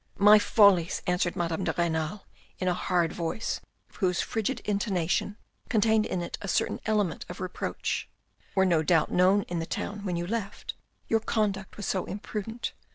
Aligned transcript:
"My 0.31 0.39
follies," 0.39 1.03
answered 1.05 1.35
Madame 1.35 1.63
de 1.63 1.75
Renal 1.77 2.25
in 2.57 2.67
a 2.67 2.73
hard 2.73 3.13
voice 3.13 3.61
whose 3.99 4.19
frigid 4.19 4.59
intonation 4.61 5.37
contained 5.69 6.07
in 6.07 6.23
it 6.23 6.39
a 6.41 6.47
certain 6.47 6.79
element 6.87 7.23
of 7.29 7.39
reproach," 7.39 8.09
were 8.55 8.65
no 8.65 8.81
doubt 8.81 9.11
known 9.11 9.43
in 9.43 9.59
the 9.59 9.67
town 9.67 10.03
when 10.03 10.15
you 10.15 10.25
left, 10.25 10.73
your 11.07 11.19
conduct 11.19 11.77
was 11.77 11.85
so 11.85 12.05
imprudent. 12.05 12.73